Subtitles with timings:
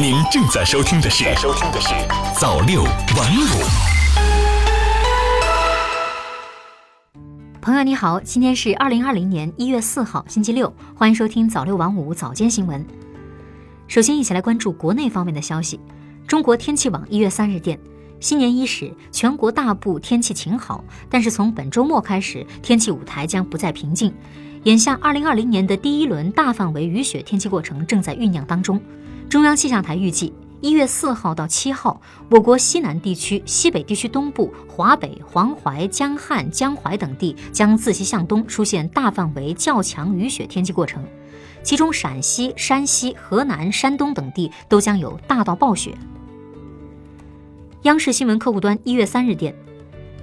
[0.00, 1.88] 您正在收听的是《收听的是
[2.34, 2.90] 早六晚
[3.36, 3.44] 五》。
[7.60, 12.82] 朋友你好，今天是二零二零年一月四号，星期六，欢迎收听早六晚五早间新闻。
[13.88, 15.78] 首先，一起来关注国内方面的消息。
[16.26, 17.78] 中国天气网一月三日电。
[18.20, 24.14] 新年伊始，全国大部天气晴好，但是从本周末开始，天气舞台将不再平静。
[24.62, 28.80] 眼下，二零二零年的第一轮大范围雨雪天气过程正在酝酿当中。
[29.30, 32.02] 中央气象台预计，一月四号到七号，
[32.32, 41.04] 我国西南地区、西北地区东部、华北、黄淮、江汉、江淮等地将自西向东出现大范围较强雨雪天气过程，
[41.62, 45.96] 其中陕西、山西、河南、山东等地都将有大到暴雪。
[47.82, 49.54] 央视新闻客户端一月三日电，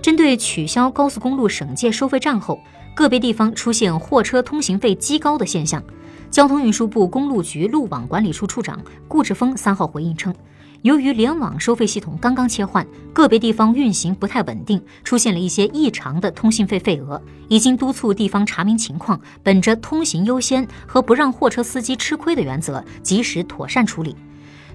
[0.00, 2.60] 针对取消高速公路省界收费站后，
[2.94, 5.82] 个别地方出现货车通行费畸高的现象。
[6.32, 10.34] 交通运输部公路局路网管理处处长顾志峰三号回应称，
[10.80, 24.16] 由于联网收费系统刚刚切换，个别地方运行不太稳定，出现了一些异常的通信费费额，已经督促地方查明情况，本着通行优先和不让货车司机吃亏的原则，及时妥善处理。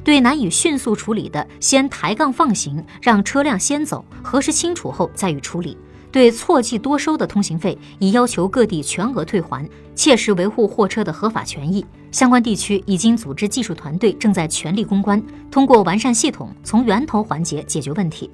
[0.03, 5.75] 对难以迅速处理的，先抬杠放行，让车辆先走，核实清楚后再予处理。
[6.17, 11.85] 对错记多收的通行费，已要求各地全额退还，切实维护货车的合法权益。
[12.09, 18.31] 相关地区已经组织技术团队，正在全力攻关，通过完善系统，从源头环节解决问题。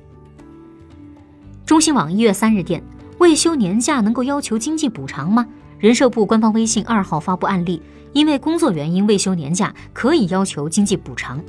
[1.65, 2.81] 中新网一月三日电，
[3.17, 5.45] 未休年假能够要求经济补偿吗？
[5.77, 7.81] 人社部官方微信二号发布案例，
[8.13, 11.43] 因为工作原因未休年假，可以要求经济补偿。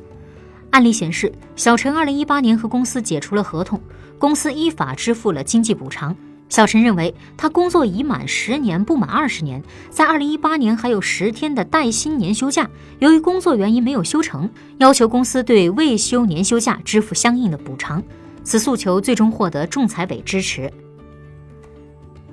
[0.75, 3.80] 案例显示，小陈二零一八年和公司解除了合同，
[4.19, 6.14] 公司依法支付了经济补偿。
[6.48, 18.03] 小陈认为，他工作已满十年，不满二十年，在二零一八年还有十天的带薪年休假，由于工作原因没有休成，要求公司对未休年休假支付相应的补偿。
[18.42, 20.69] 此诉求最终获得仲裁委支持。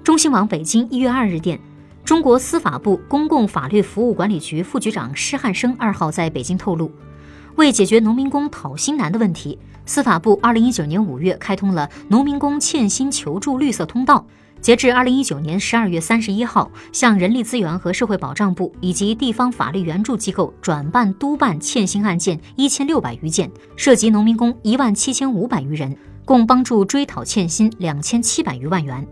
[0.03, 1.60] 中新网北京一月二日电，
[2.04, 6.92] 中国司法部公共法律服务管理局副局长施汉生二号在北京透露。
[7.56, 14.26] 为解决农民工讨薪难的问题，司法部二零一九年五月开通了农民工欠薪求助绿色通道。
[14.62, 29.08] 截至二零一九年十二月三十一号，向人力资源和社会保障部以及地方法律援助机构转办督办欠薪案件一千六百余件，涉及农民工一万七千五百余人，共帮助追讨欠薪两千七百余万元。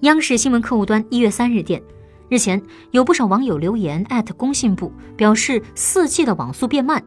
[0.00, 1.82] 央视新闻客户端一月三日电。
[2.28, 7.02] 日前，有不少网友留言艾特工信部，表示四 G 的网速变慢。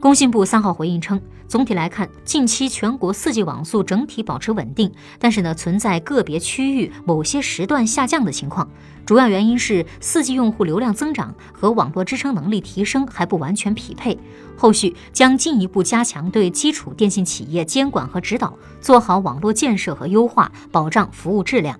[0.00, 4.90] 工信部三号回应称，总体来看，近期全国四 G 网速整体保持稳定，
[5.20, 8.68] 但是呢，存在个别区域某些时段下降的情况，
[9.06, 14.18] 主要原因是四 G 用户流量增长和网络支撑能力提升还不完全匹配。
[14.56, 21.78] 后续将进一步加强对基础电信企业监管和指导，做好网络建设和优化，保障服务质量。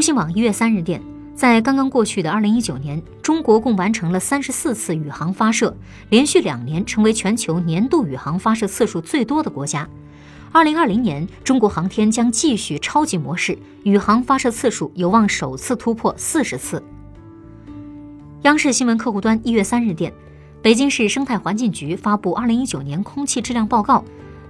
[0.00, 0.98] 中新网一月三日电，
[1.34, 5.76] 在刚刚过去的二零一九年，中国共完成了三十四次宇航发射，
[6.08, 9.86] 连续两年成为全球年度宇航发射次数最多的国家。
[10.52, 16.82] 二零二零年，中国航天将继续超级模式，宇航发射次数有望首次突破四十次。
[18.44, 20.10] 央视新闻客户端一月三日电，
[20.62, 24.02] 北京市生态环境局发布二零一九年空气质量报告。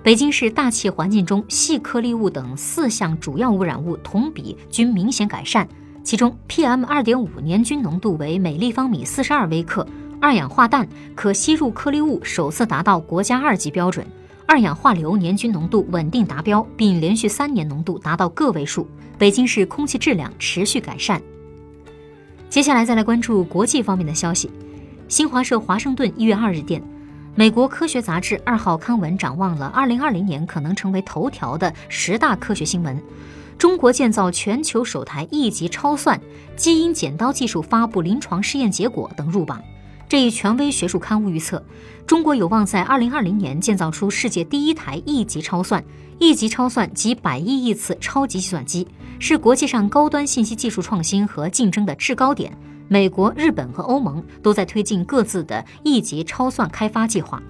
[0.03, 5.69] 北京市大气环境中细颗粒物等四项主要污染物同比均明显改善，
[6.03, 9.87] 其中 PM 二点五年均浓度为每立方米四十二微克，
[10.19, 14.07] 二氧化氮可吸入颗粒物首次达到国家二级标准，
[14.47, 18.89] 二氧化硫年均浓度稳定达标，并连续三年浓度达到个位数。
[19.19, 21.21] 北京市空气质量持续改善。
[22.49, 24.51] 接下来再来关注国际方面的消息，
[25.09, 26.83] 新华社华盛顿一月二日电。
[27.41, 33.03] 美国科学杂志二号刊文展望了二零二零年可能成为头条的十大科学新闻，
[33.57, 36.21] 中国建造全球首台一级超算，
[36.55, 39.59] 基因剪刀技术发布临床试验结果等入榜。
[40.11, 41.65] 这一权威学术刊物预测，
[42.05, 45.85] 中国有望在二零二零年建造出世界第一台一级超算。
[46.19, 48.89] 一级超算及百亿亿次超级计算机，
[49.21, 52.53] 是国际上高端信息技术创新和竞争的制高点。
[52.89, 57.41] 美国、日本和欧盟都在推进各自的一级超算开发计划。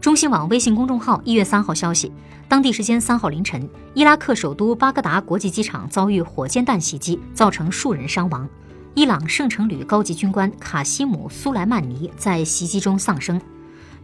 [0.00, 2.10] 中新网微信公众号一月三号消息，
[2.48, 8.48] 当地时间三号凌晨，伊拉克首都巴格达国际机场遭遇火箭弹袭击，造成数人伤亡。
[8.96, 13.40] 伊朗圣城旅高级军官卡西姆·苏莱曼尼在袭击中丧生。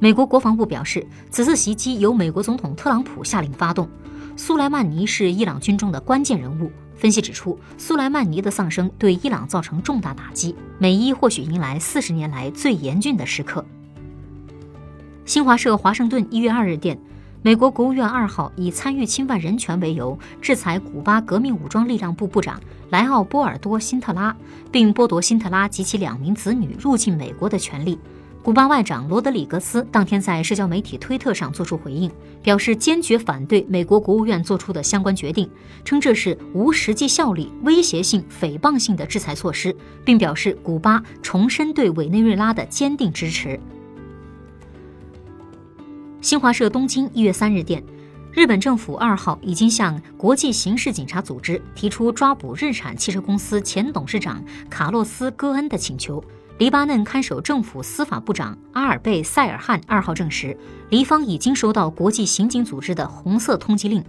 [0.00, 3.88] 美国国防部表示，此次袭击由美国总统特朗普下令发动。
[4.36, 6.72] 苏莱曼尼是伊朗军中的关键人物。
[6.96, 13.64] 分析指出，苏莱曼尼的丧生对伊朗造成重大打击，美伊或许迎来四十年来最严峻的时刻。
[15.24, 16.98] 新华社华盛顿一月二日电，
[17.42, 22.60] 美国国务院二号以参与侵犯人权为由，制裁古巴革命武装力量部部长
[22.90, 24.36] 莱奥波尔多·辛特拉，
[24.70, 27.98] 并剥夺辛特拉及其两名子女入境美国的权利。
[28.42, 32.10] 古巴外长罗德里格斯当天在社交媒体推特上作出回应，
[32.42, 35.48] 表示坚决反对美国国务院做出的相关决定，
[35.82, 43.58] 称这是无实际效力、威胁性、诽谤性的制裁措施，并表示古巴重申对委内瑞拉的坚定支持。
[46.20, 47.82] 新华社东京一月三日电，
[48.30, 56.22] 日本政府二号已经向国际刑事警察组织提出抓捕日产汽车公司前董事长卡洛斯·戈恩的请求。
[56.58, 60.54] 黎巴嫩看守政府司法部长阿尔贝塞尔汗二号证实，
[60.90, 64.04] 黎方已经收到国际刑警组织的红色通缉令。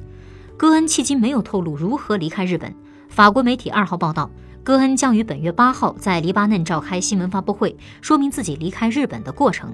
[0.57, 2.75] 戈恩迄今没有透露如何离开日本。
[3.07, 4.29] 法国媒体二号报道，
[4.65, 9.73] 戈恩将于本月八号在黎巴嫩召开新闻发布会，说明自己离开日本的过程。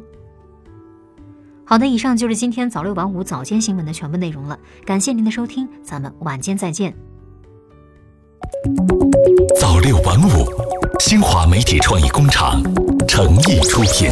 [1.69, 4.57] 好的，以上就是今天早六晚五早间新闻的全部内容了。
[4.85, 6.95] 感谢您的收听，咱们晚间再见。
[9.59, 10.47] 早六晚五。
[10.99, 12.63] 新华媒体创意工厂
[13.05, 14.09] 诚意出品。